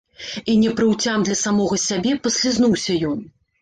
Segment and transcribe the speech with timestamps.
[0.53, 3.27] І неўпрыцям для самога сябе паслізнуўся ён.